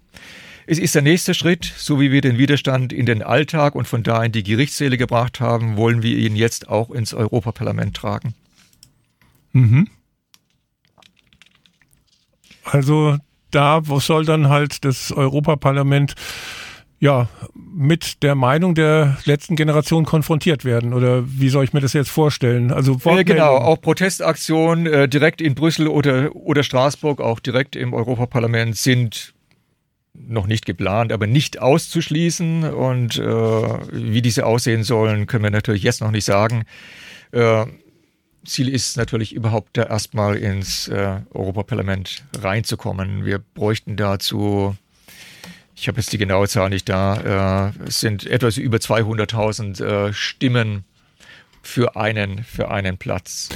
[0.67, 4.03] Es ist der nächste Schritt, so wie wir den Widerstand in den Alltag und von
[4.03, 8.35] da in die Gerichtssäle gebracht haben, wollen wir ihn jetzt auch ins Europaparlament tragen.
[9.53, 9.87] Mhm.
[12.63, 13.17] Also
[13.51, 16.15] da soll dann halt das Europaparlament
[16.99, 21.93] ja mit der Meinung der letzten Generation konfrontiert werden oder wie soll ich mir das
[21.93, 22.71] jetzt vorstellen?
[22.71, 27.93] Also äh, genau, auch Protestaktionen äh, direkt in Brüssel oder oder Straßburg, auch direkt im
[27.93, 29.33] Europaparlament sind
[30.13, 32.65] noch nicht geplant, aber nicht auszuschließen.
[32.65, 36.63] Und äh, wie diese aussehen sollen, können wir natürlich jetzt noch nicht sagen.
[37.31, 37.65] Äh,
[38.45, 43.25] Ziel ist natürlich überhaupt da erstmal ins äh, Europaparlament reinzukommen.
[43.25, 44.75] Wir bräuchten dazu,
[45.75, 50.13] ich habe jetzt die genaue Zahl nicht da, äh, es sind etwas über 200.000 äh,
[50.13, 50.85] Stimmen
[51.61, 53.49] für einen, für einen Platz.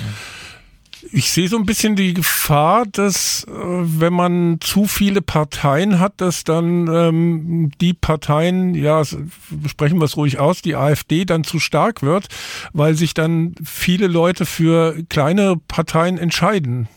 [1.11, 6.19] Ich sehe so ein bisschen die Gefahr, dass äh, wenn man zu viele Parteien hat,
[6.19, 11.59] dass dann ähm, die Parteien, ja, sprechen wir es ruhig aus, die AfD dann zu
[11.59, 12.27] stark wird,
[12.73, 16.87] weil sich dann viele Leute für kleine Parteien entscheiden.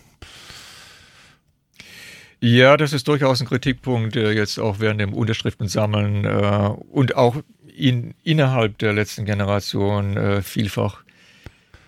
[2.40, 7.36] Ja, das ist durchaus ein Kritikpunkt, jetzt auch während dem Unterschriftensammeln äh, und auch
[7.76, 11.02] in, innerhalb der letzten Generation äh, vielfach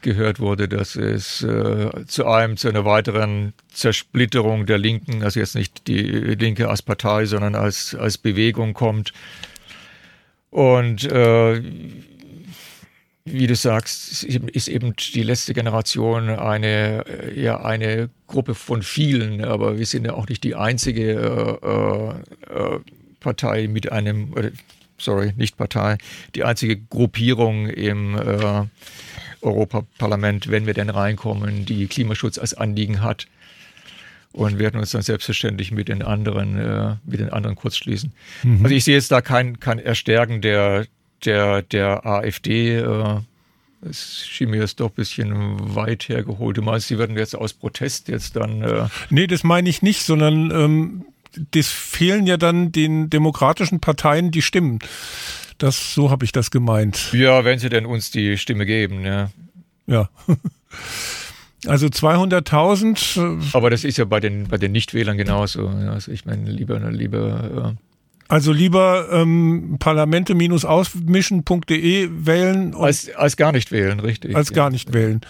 [0.02, 5.54] gehört wurde, dass es äh, zu einem, zu einer weiteren Zersplitterung der Linken, also jetzt
[5.54, 9.12] nicht die Linke als Partei, sondern als, als Bewegung kommt.
[10.50, 11.62] Und äh,
[13.24, 19.44] wie du sagst, ist eben die letzte Generation eine, äh, ja, eine Gruppe von vielen,
[19.44, 21.12] aber wir sind ja auch nicht die einzige
[21.62, 22.80] äh, äh,
[23.20, 24.34] Partei mit einem,
[24.98, 25.98] sorry, nicht Partei,
[26.34, 28.64] die einzige Gruppierung im äh,
[29.42, 33.26] Europaparlament, wenn wir denn reinkommen, die Klimaschutz als Anliegen hat.
[34.32, 38.12] Und werden uns dann selbstverständlich mit den anderen, äh, mit den anderen kurzschließen.
[38.44, 38.62] Mhm.
[38.62, 40.86] Also ich sehe jetzt da kein, kein Erstärken der,
[41.24, 43.18] der, der AfD, äh,
[43.82, 46.56] Es schien mir jetzt doch ein bisschen weit hergeholt.
[46.56, 48.62] Du meinst, sie werden jetzt aus Protest jetzt dann.
[48.62, 51.04] Äh nee, das meine ich nicht, sondern ähm,
[51.52, 54.80] das fehlen ja dann den demokratischen Parteien die Stimmen.
[55.60, 57.12] Das, so habe ich das gemeint.
[57.12, 59.30] Ja, wenn sie denn uns die Stimme geben, ja.
[59.86, 60.08] Ja.
[61.66, 63.20] Also 200.000.
[63.20, 65.68] Äh, Aber das ist ja bei den, bei den Nichtwählern genauso.
[65.68, 67.76] Also ich meine, lieber, lieber.
[67.76, 67.82] Äh
[68.28, 72.74] also lieber ähm, parlamente-ausmischen.de wählen.
[72.74, 74.34] Als, als gar nicht wählen, richtig.
[74.36, 75.20] Als gar nicht wählen.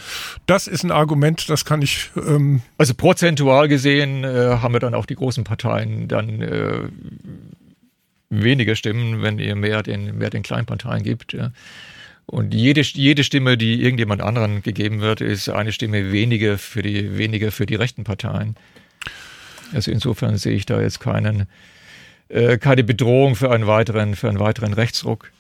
[0.47, 2.13] Das ist ein Argument, das kann ich.
[2.15, 6.83] Ähm also prozentual gesehen äh, haben wir dann auch die großen Parteien dann äh,
[8.31, 11.33] weniger Stimmen, wenn ihr mehr den, mehr den Kleinparteien gibt.
[11.33, 11.51] Ja.
[12.27, 17.19] Und jede, jede Stimme, die irgendjemand anderen gegeben wird, ist eine Stimme weniger für die,
[17.19, 18.57] weniger für die rechten Parteien.
[19.73, 21.49] Also insofern sehe ich da jetzt keinen,
[22.29, 25.33] äh, keine Bedrohung für einen weiteren, für einen weiteren Rechtsruck.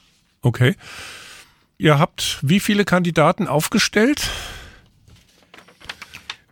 [0.42, 0.74] Okay.
[1.79, 4.29] Ihr habt wie viele Kandidaten aufgestellt?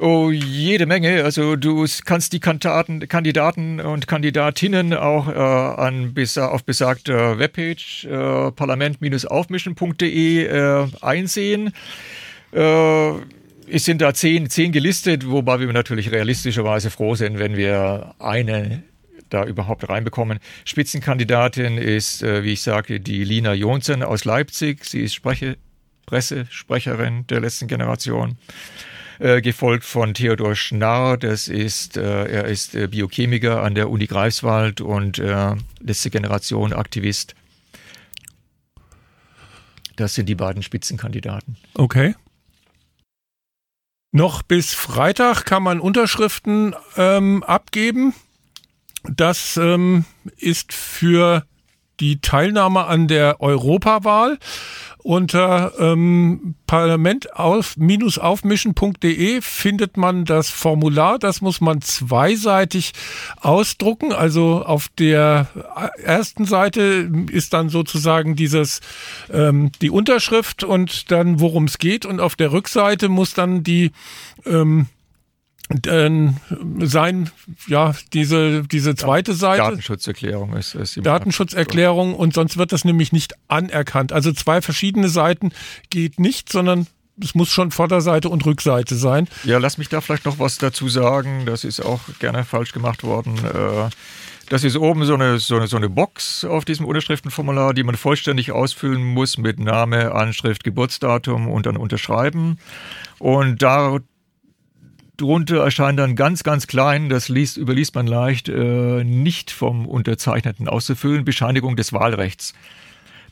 [0.01, 1.25] Oh, jede Menge.
[1.25, 8.53] Also du kannst die Kandidaten, Kandidaten und Kandidatinnen auch äh, an auf besagter Webpage äh,
[8.53, 11.73] parlament-aufmischen.de äh, einsehen.
[12.53, 13.11] Äh,
[13.71, 18.85] es sind da zehn, zehn gelistet, wobei wir natürlich realistischerweise froh sind, wenn wir eine
[19.31, 20.39] da überhaupt reinbekommen.
[20.65, 24.85] Spitzenkandidatin ist, äh, wie ich sage, die Lina Jonsen aus Leipzig.
[24.85, 25.57] Sie ist Spreche,
[26.07, 28.39] Pressesprecherin der letzten Generation.
[29.19, 31.17] Äh, gefolgt von Theodor Schnarr.
[31.17, 36.73] Das ist, äh, er ist äh, Biochemiker an der Uni Greifswald und äh, letzte Generation
[36.73, 37.35] Aktivist.
[39.97, 41.57] Das sind die beiden Spitzenkandidaten.
[41.75, 42.15] Okay.
[44.13, 48.15] Noch bis Freitag kann man Unterschriften ähm, abgeben.
[49.03, 50.05] Das ähm,
[50.37, 51.45] ist für
[51.99, 54.39] die Teilnahme an der Europawahl
[55.09, 61.19] unter ähm, parlament-aufmischen.de findet man das Formular.
[61.19, 62.93] Das muss man zweiseitig
[63.41, 64.13] ausdrucken.
[64.13, 65.47] Also auf der
[66.05, 68.83] ersten Seite ist dann sozusagen dieses
[69.33, 72.05] ähm, die Unterschrift und dann worum es geht.
[72.05, 73.93] Und auf der Rückseite muss dann die
[74.45, 74.85] ähm, äh,
[76.81, 77.31] sein,
[77.67, 79.63] ja, diese, diese zweite Seite.
[79.63, 80.95] Datenschutzerklärung ist es.
[80.95, 84.13] Datenschutzerklärung und sonst wird das nämlich nicht anerkannt.
[84.13, 85.53] Also zwei verschiedene Seiten
[85.91, 86.87] geht nicht, sondern
[87.23, 89.29] es muss schon Vorderseite und Rückseite sein.
[89.45, 91.45] Ja, lass mich da vielleicht noch was dazu sagen.
[91.47, 93.37] Das ist auch gerne falsch gemacht worden.
[93.45, 93.91] Äh,
[94.49, 97.97] das ist oben so eine, so eine, so eine Box auf diesem Unterschriftenformular, die man
[97.97, 102.59] vollständig ausfüllen muss mit Name, Anschrift, Geburtsdatum und dann unterschreiben.
[103.19, 103.99] Und da
[105.19, 110.69] drunter erscheint dann ganz, ganz klein, das liest, überliest man leicht, äh, nicht vom Unterzeichneten
[110.69, 112.55] auszufüllen, Bescheinigung des Wahlrechts.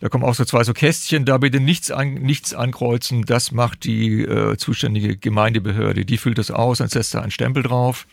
[0.01, 3.85] Da kommen auch so zwei so Kästchen, da bitte nichts, an, nichts ankreuzen, das macht
[3.85, 6.05] die äh, zuständige Gemeindebehörde.
[6.05, 8.07] Die füllt das aus, dann setzt da einen Stempel drauf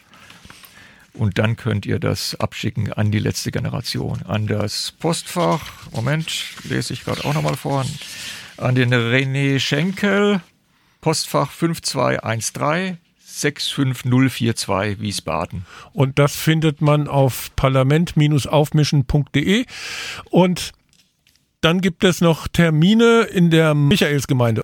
[1.13, 5.62] und dann könnt ihr das abschicken an die letzte Generation, an das Postfach.
[5.91, 6.31] Moment,
[6.63, 7.86] lese ich gerade auch nochmal vor.
[8.57, 10.41] An den René Schenkel,
[11.01, 12.97] Postfach 5213
[13.34, 15.65] 65042 Wiesbaden.
[15.91, 19.65] Und das findet man auf parlament-aufmischen.de.
[20.30, 20.74] Und
[21.62, 24.62] dann gibt es noch Termine in der Michaelsgemeinde.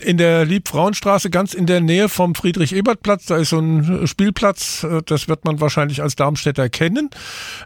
[0.00, 5.28] In der Liebfrauenstraße, ganz in der Nähe vom Friedrich-Ebert-Platz, da ist so ein Spielplatz, das
[5.28, 7.08] wird man wahrscheinlich als Darmstädter kennen.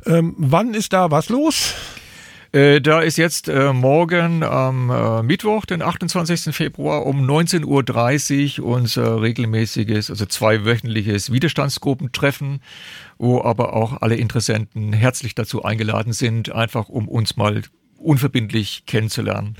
[0.06, 1.74] Ähm, wann ist da was los?
[2.52, 6.54] Äh, da ist jetzt äh, morgen am äh, Mittwoch, den 28.
[6.54, 12.60] Februar um 19.30 Uhr unser regelmäßiges, also zweiwöchentliches Widerstandsgruppentreffen,
[13.16, 17.62] wo aber auch alle Interessenten herzlich dazu eingeladen sind, einfach um uns mal
[17.96, 19.56] unverbindlich kennenzulernen.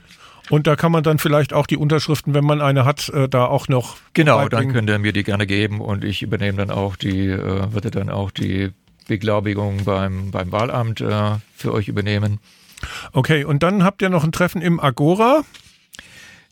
[0.50, 3.46] Und da kann man dann vielleicht auch die Unterschriften, wenn man eine hat, äh, da
[3.46, 3.96] auch noch.
[4.12, 7.72] Genau, dann könnt ihr mir die gerne geben und ich übernehme dann auch die, äh,
[7.72, 8.70] würde dann auch die
[9.08, 12.38] Beglaubigung beim, beim Wahlamt äh, für euch übernehmen.
[13.12, 15.44] Okay, und dann habt ihr noch ein Treffen im Agora.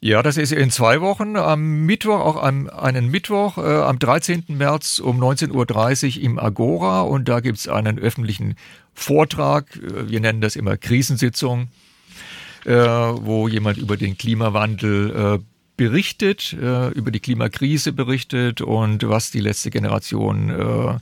[0.03, 1.37] Ja, das ist in zwei Wochen.
[1.37, 4.45] Am Mittwoch, auch am einen Mittwoch, äh, am 13.
[4.49, 7.03] März um 19.30 Uhr im Agora.
[7.03, 8.55] Und da gibt es einen öffentlichen
[8.95, 9.77] Vortrag.
[9.77, 11.69] Äh, wir nennen das immer Krisensitzung,
[12.65, 15.45] äh, wo jemand über den Klimawandel äh,
[15.77, 20.99] berichtet, äh, über die Klimakrise berichtet und was die letzte Generation äh,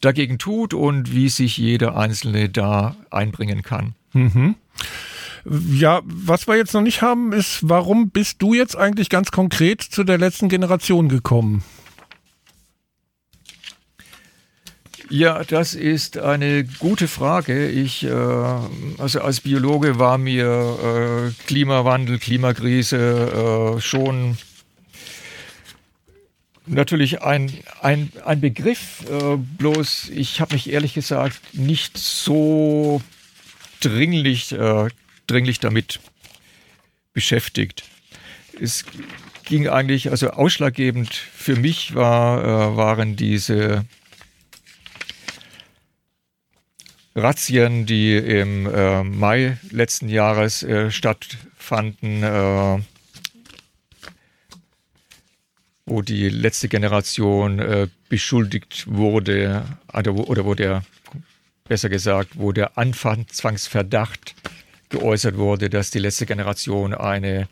[0.00, 3.94] dagegen tut und wie sich jeder Einzelne da einbringen kann.
[4.12, 4.54] Mhm.
[5.44, 9.82] Ja, was wir jetzt noch nicht haben, ist, warum bist du jetzt eigentlich ganz konkret
[9.82, 11.62] zu der letzten Generation gekommen?
[15.10, 17.68] Ja, das ist eine gute Frage.
[17.68, 24.36] Ich, äh, also als Biologe war mir äh, Klimawandel, Klimakrise äh, schon
[26.68, 33.02] natürlich ein, ein, ein Begriff, äh, bloß ich habe mich ehrlich gesagt nicht so
[33.80, 34.88] dringlich, äh,
[35.26, 36.00] dringlich damit
[37.12, 37.84] beschäftigt.
[38.60, 38.84] Es
[39.44, 43.84] ging eigentlich, also ausschlaggebend für mich war, äh, waren diese
[47.14, 52.78] Razzien, die im äh, Mai letzten Jahres äh, stattfanden, äh,
[55.88, 60.82] wo die letzte Generation äh, beschuldigt wurde, oder wo der,
[61.68, 64.34] besser gesagt, wo der Anfangsverdacht
[64.90, 67.48] geäußert wurde, dass die letzte Generation eine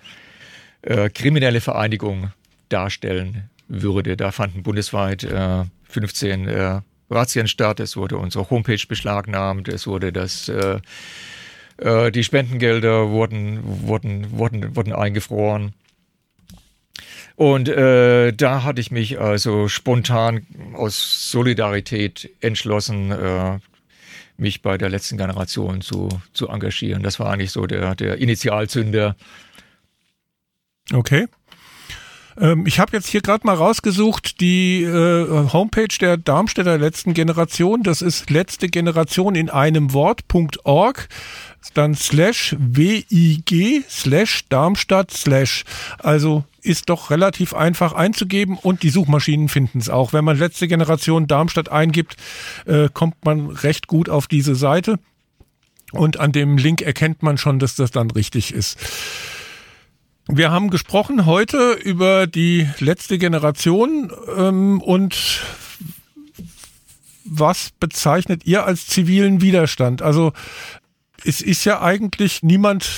[0.82, 2.32] äh, kriminelle Vereinigung
[2.68, 4.16] darstellen würde.
[4.16, 6.80] Da fanden bundesweit äh, 15 äh,
[7.11, 10.80] Razzien statt, es wurde unsere Homepage beschlagnahmt, es wurde das äh,
[11.78, 15.72] äh, die Spendengelder wurden, wurden, wurden, wurden eingefroren.
[17.37, 23.59] Und äh, da hatte ich mich also spontan aus Solidarität entschlossen, äh,
[24.39, 27.03] mich bei der letzten Generation zu, zu engagieren.
[27.03, 29.16] Das war eigentlich so der, der Initialzünder.
[30.93, 31.26] Okay.
[32.39, 37.82] Ähm, ich habe jetzt hier gerade mal rausgesucht, die äh, Homepage der Darmstädter letzten Generation.
[37.82, 41.09] Das ist letzte Generation in einem Wort.org
[41.74, 45.64] dann slash WIG slash Darmstadt slash.
[45.99, 50.12] Also ist doch relativ einfach einzugeben und die Suchmaschinen finden es auch.
[50.12, 52.16] Wenn man letzte Generation Darmstadt eingibt,
[52.66, 54.98] äh, kommt man recht gut auf diese Seite
[55.92, 58.78] und an dem Link erkennt man schon, dass das dann richtig ist.
[60.28, 65.40] Wir haben gesprochen heute über die letzte Generation ähm, und
[67.24, 70.02] was bezeichnet ihr als zivilen Widerstand?
[70.02, 70.32] Also
[71.24, 72.88] es ist ja eigentlich niemand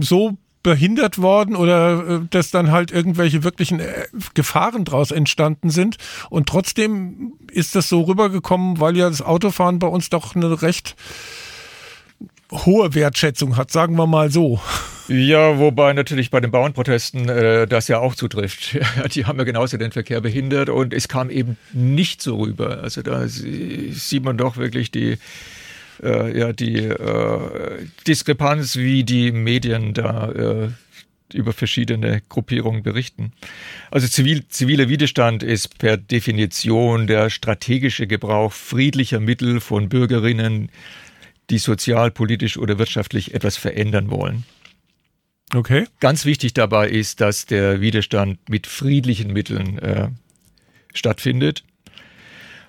[0.00, 5.96] so behindert worden oder äh, dass dann halt irgendwelche wirklichen äh, Gefahren draus entstanden sind.
[6.30, 10.96] Und trotzdem ist das so rübergekommen, weil ja das Autofahren bei uns doch eine recht
[12.50, 14.60] hohe Wertschätzung hat, sagen wir mal so.
[15.08, 18.78] Ja, wobei natürlich bei den Bauernprotesten äh, das ja auch zutrifft.
[19.14, 22.82] Die haben ja genauso den Verkehr behindert und es kam eben nicht so rüber.
[22.82, 25.18] Also da sieht man doch wirklich die,
[26.02, 30.68] äh, ja, die äh, Diskrepanz, wie die Medien da äh,
[31.34, 33.32] über verschiedene Gruppierungen berichten.
[33.90, 40.70] Also zivil, ziviler Widerstand ist per Definition der strategische Gebrauch friedlicher Mittel von Bürgerinnen,
[41.50, 44.44] die sozial, politisch oder wirtschaftlich etwas verändern wollen.
[45.54, 45.86] Okay.
[46.00, 50.08] Ganz wichtig dabei ist, dass der Widerstand mit friedlichen Mitteln äh,
[50.92, 51.64] stattfindet.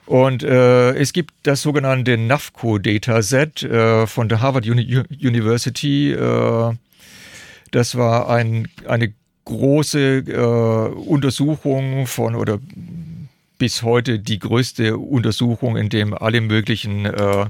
[0.10, 6.14] Und äh, es gibt das sogenannte NAFCO-Dataset äh, von der Harvard Uni University.
[6.14, 6.74] Äh,
[7.70, 9.14] das war ein, eine
[9.45, 12.57] große äh, Untersuchung von oder
[13.60, 17.45] bis heute die größte Untersuchung, in dem alle möglichen äh,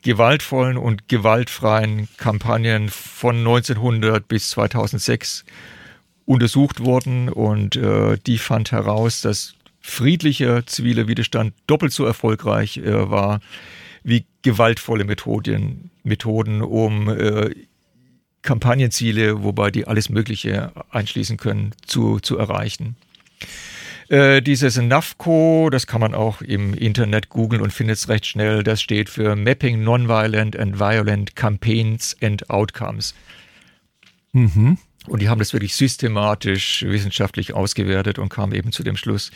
[0.00, 5.44] gewaltvollen und gewaltfreien Kampagnen von 1900 bis 2006
[6.24, 9.54] untersucht wurden und äh, die fand heraus, dass
[9.88, 13.40] friedlicher ziviler Widerstand doppelt so erfolgreich äh, war
[14.04, 17.50] wie gewaltvolle Methoden, Methoden um äh,
[18.42, 22.96] Kampagnenziele, wobei die alles Mögliche einschließen können, zu, zu erreichen.
[24.08, 28.62] Äh, dieses NAFCO, das kann man auch im Internet googeln und findet es recht schnell.
[28.62, 33.14] Das steht für Mapping Nonviolent and Violent Campaigns and Outcomes.
[34.32, 34.78] Mhm.
[35.08, 39.30] Und die haben das wirklich systematisch wissenschaftlich ausgewertet und kamen eben zu dem Schluss,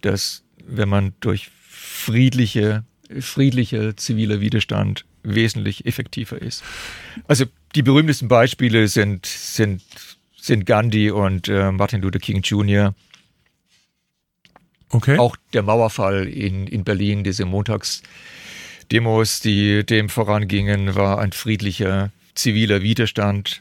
[0.00, 2.84] dass wenn man durch friedliche,
[3.20, 6.62] friedliche zivile Widerstand wesentlich effektiver ist.
[7.26, 7.44] Also
[7.74, 9.82] die berühmtesten Beispiele sind, sind,
[10.38, 12.94] sind Gandhi und äh, Martin Luther King Jr.
[14.90, 15.18] Okay.
[15.18, 22.82] Auch der Mauerfall in, in Berlin, diese Montagsdemos, die dem vorangingen, war ein friedlicher ziviler
[22.82, 23.60] Widerstand.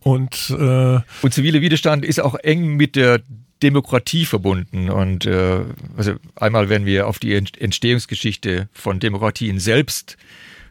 [0.00, 3.22] Und, äh und ziviler Widerstand ist auch eng mit der
[3.64, 4.90] Demokratie verbunden.
[4.90, 5.64] Und äh,
[5.96, 10.18] also einmal, wenn wir auf die Entstehungsgeschichte von Demokratien selbst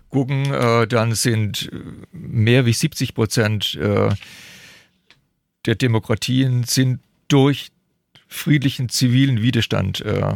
[0.10, 1.72] gucken, äh, dann sind
[2.12, 4.10] mehr wie 70 Prozent äh,
[5.66, 7.72] der Demokratien sind durch
[8.28, 10.36] friedlichen zivilen Widerstand äh,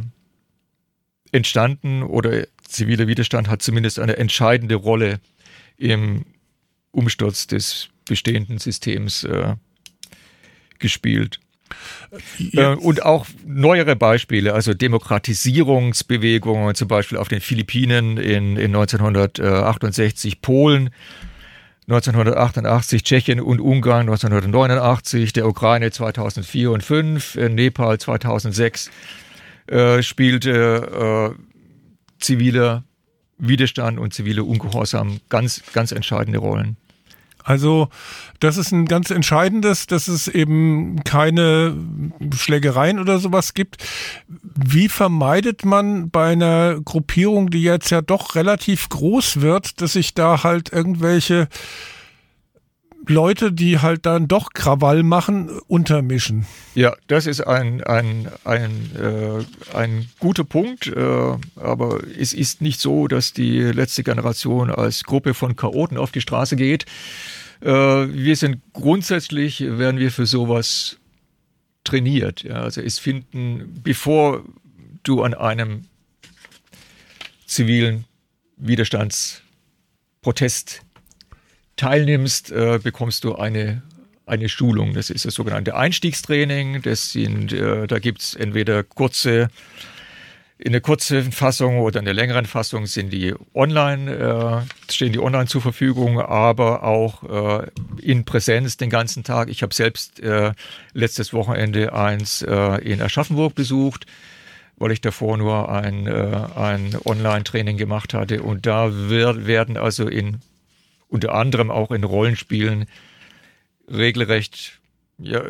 [1.31, 5.19] entstanden oder ziviler Widerstand hat zumindest eine entscheidende Rolle
[5.77, 6.25] im
[6.91, 9.55] Umsturz des bestehenden Systems äh,
[10.79, 11.39] gespielt.
[12.53, 20.41] Äh, und auch neuere Beispiele, also Demokratisierungsbewegungen, zum Beispiel auf den Philippinen in, in 1968,
[20.41, 20.89] Polen
[21.89, 28.91] 1988, Tschechien und Ungarn 1989, der Ukraine 2004 und 2005, Nepal 2006
[29.67, 31.41] äh, spielte äh,
[32.19, 32.83] ziviler
[33.37, 36.77] Widerstand und zivile Ungehorsam ganz, ganz entscheidende Rollen.
[37.47, 37.87] Also
[38.41, 41.77] das ist ein ganz entscheidendes, dass es eben keine
[42.35, 43.77] Schlägereien oder sowas gibt.
[44.27, 50.13] Wie vermeidet man bei einer Gruppierung, die jetzt ja doch relativ groß wird, dass sich
[50.13, 51.47] da halt irgendwelche
[53.09, 56.45] Leute, die halt dann doch Krawall machen, untermischen.
[56.75, 62.79] Ja, das ist ein, ein, ein, äh, ein guter Punkt, äh, aber es ist nicht
[62.79, 66.85] so, dass die letzte Generation als Gruppe von Chaoten auf die Straße geht.
[67.61, 70.97] Äh, wir sind grundsätzlich, werden wir für sowas
[71.83, 72.41] trainiert.
[72.43, 74.43] Ja, also es finden, bevor
[75.03, 75.83] du an einem
[77.45, 78.05] zivilen
[78.57, 80.81] Widerstandsprotest
[81.77, 83.81] teilnimmst, äh, bekommst du eine,
[84.25, 84.93] eine Schulung.
[84.93, 86.81] Das ist das sogenannte Einstiegstraining.
[86.81, 89.47] Das sind, äh, da gibt es entweder kurze,
[90.59, 95.19] in der kurzen Fassung oder in der längeren Fassung sind die online, äh, stehen die
[95.19, 97.67] online zur Verfügung, aber auch äh,
[98.01, 99.49] in Präsenz den ganzen Tag.
[99.49, 100.53] Ich habe selbst äh,
[100.93, 104.05] letztes Wochenende eins äh, in Aschaffenburg besucht
[104.77, 108.43] weil ich davor nur ein, äh, ein Online-Training gemacht hatte.
[108.43, 110.39] Und da wird, werden also in
[111.09, 112.85] unter anderem auch in Rollenspielen
[113.89, 114.79] regelrecht
[115.19, 115.41] ja,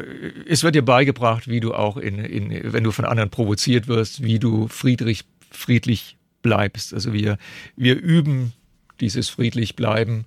[0.48, 4.24] es wird dir beigebracht, wie du auch in, in, wenn du von anderen provoziert wirst,
[4.24, 6.94] wie du friedlich, friedlich bleibst.
[6.94, 7.38] Also wir,
[7.76, 8.54] wir üben
[9.02, 10.26] dieses friedlich bleiben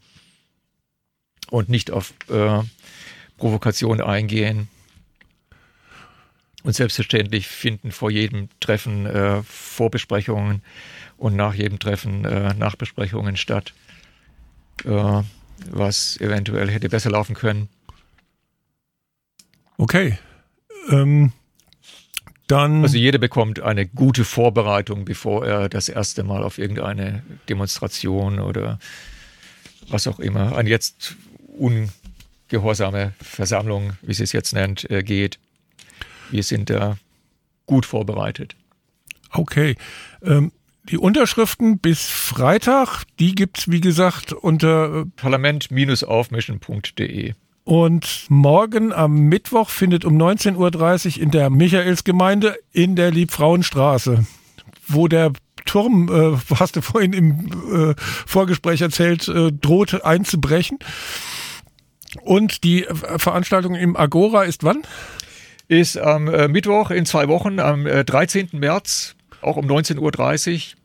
[1.51, 2.61] und nicht auf äh,
[3.39, 4.69] Provokation eingehen.
[6.63, 10.63] Und selbstverständlich finden vor jedem Treffen äh, Vorbesprechungen
[11.17, 13.73] und nach jedem Treffen äh, Nachbesprechungen statt
[14.85, 15.23] äh,
[15.71, 17.69] was eventuell hätte besser laufen können.
[19.81, 20.17] Okay.
[20.91, 21.33] Ähm,
[22.47, 22.83] dann.
[22.83, 28.79] Also jeder bekommt eine gute Vorbereitung, bevor er das erste Mal auf irgendeine Demonstration oder
[29.89, 31.17] was auch immer, eine jetzt
[31.47, 35.39] ungehorsame Versammlung, wie sie es jetzt nennt, äh, geht.
[36.31, 36.99] Wir sind da
[37.65, 38.57] gut vorbereitet.
[39.31, 39.77] Okay.
[40.23, 40.53] Ähm,
[40.91, 47.33] die Unterschriften bis Freitag, die gibt's wie gesagt unter äh, parlament-aufmischen.de.
[47.71, 50.57] Und morgen am Mittwoch findet um 19.30
[51.07, 54.27] Uhr in der Michaelsgemeinde in der Liebfrauenstraße,
[54.89, 55.33] wo der
[55.67, 57.95] Turm, äh, hast du vorhin im äh,
[58.27, 60.81] Vorgespräch erzählt, äh, droht einzubrechen.
[62.23, 64.83] Und die Veranstaltung im Agora ist wann?
[65.69, 68.49] Ist am äh, Mittwoch in zwei Wochen, am äh, 13.
[68.51, 70.77] März auch um 19.30 Uhr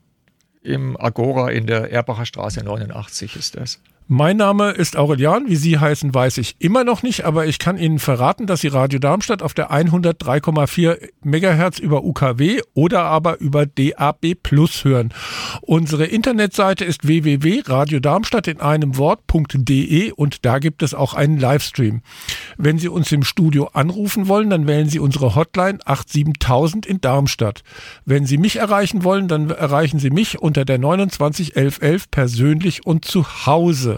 [0.62, 3.82] im Agora in der Erbacher Straße 89 ist das.
[4.08, 5.50] Mein Name ist Aurelian.
[5.50, 8.68] Wie Sie heißen, weiß ich immer noch nicht, aber ich kann Ihnen verraten, dass Sie
[8.68, 15.12] Radio Darmstadt auf der 103,4 Megahertz über UKW oder aber über DAB Plus hören.
[15.62, 22.04] Unsere Internetseite ist www.radiodarmstadt in einem Wort.de und da gibt es auch einen Livestream.
[22.58, 27.64] Wenn Sie uns im Studio anrufen wollen, dann wählen Sie unsere Hotline 87000 in Darmstadt.
[28.06, 33.48] Wenn Sie mich erreichen wollen, dann erreichen Sie mich unter der 291111 persönlich und zu
[33.48, 33.95] Hause.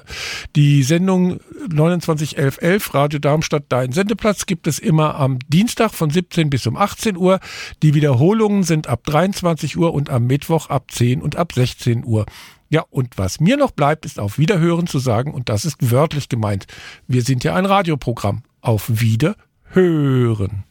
[0.56, 1.40] Die Sendung
[1.70, 7.18] 291111 Radio Darmstadt Dein Sendeplatz gibt es immer am Dienstag von 17 bis um 18
[7.18, 7.40] Uhr.
[7.84, 12.26] Die Wiederholungen sind ab 23 Uhr und am Mittwoch ab 10 und ab 16 Uhr.
[12.70, 16.28] Ja, und was mir noch bleibt, ist auf Wiederhören zu sagen, und das ist wörtlich
[16.28, 16.68] gemeint.
[17.08, 18.44] Wir sind ja ein Radioprogramm.
[18.60, 20.67] Auf Wiederhören.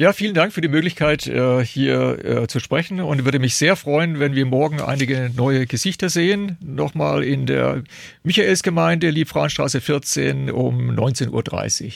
[0.00, 3.76] Ja, vielen Dank für die Möglichkeit, äh, hier äh, zu sprechen und würde mich sehr
[3.76, 6.56] freuen, wenn wir morgen einige neue Gesichter sehen.
[6.62, 7.82] Nochmal in der
[8.22, 11.92] Michaelsgemeinde, Liebfrauenstraße 14 um 19.30 Uhr.